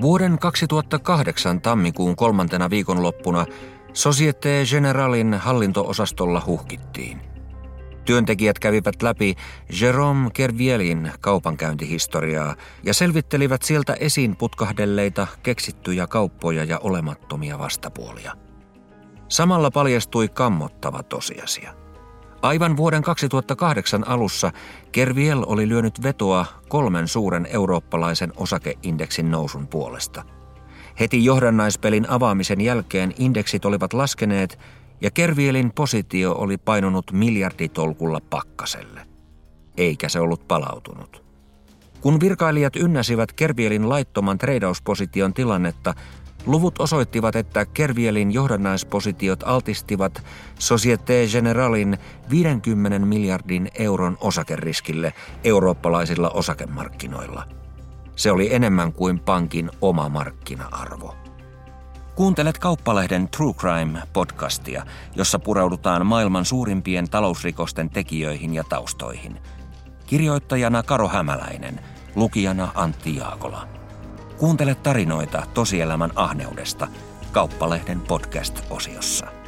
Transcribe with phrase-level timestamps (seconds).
[0.00, 3.46] Vuoden 2008 tammikuun kolmantena viikonloppuna
[3.92, 7.20] Societe Generalin hallintoosastolla huhkittiin.
[8.04, 9.34] Työntekijät kävivät läpi
[9.80, 18.32] Jerome Kervielin kaupankäyntihistoriaa ja selvittelivät sieltä esiin putkahdelleita, keksittyjä kauppoja ja olemattomia vastapuolia.
[19.28, 21.74] Samalla paljastui kammottava tosiasia.
[22.42, 24.52] Aivan vuoden 2008 alussa
[24.92, 30.24] Kerviel oli lyönyt vetoa kolmen suuren eurooppalaisen osakeindeksin nousun puolesta.
[31.00, 34.58] Heti johdannaispelin avaamisen jälkeen indeksit olivat laskeneet
[35.00, 39.00] ja Kervielin positio oli painunut miljarditolkulla pakkaselle.
[39.76, 41.24] Eikä se ollut palautunut.
[42.00, 45.94] Kun virkailijat ynnäsivät Kervielin laittoman treidausposition tilannetta,
[46.46, 50.22] luvut osoittivat, että Kervielin johdannaispositiot altistivat
[50.58, 51.98] Societe Generalin
[52.30, 55.12] 50 miljardin euron osakeriskille
[55.44, 57.44] eurooppalaisilla osakemarkkinoilla.
[58.16, 61.16] Se oli enemmän kuin pankin oma markkina-arvo.
[62.14, 64.82] Kuuntelet Kauppalehden True Crime-podcastia,
[65.16, 69.38] jossa pureudutaan maailman suurimpien talousrikosten tekijöihin ja taustoihin.
[70.06, 71.80] Kirjoittajana Karo Hämäläinen,
[72.14, 73.79] lukijana Antti Jaakola.
[74.40, 76.88] Kuuntele tarinoita tosielämän ahneudesta
[77.32, 79.39] Kauppalehden podcast-osiossa.